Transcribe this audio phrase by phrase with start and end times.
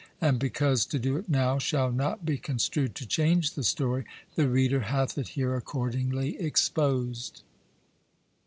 [0.19, 4.49] And because to do it now shall not be construed to change the story, the
[4.49, 7.43] reader hath it here accordingly exposed.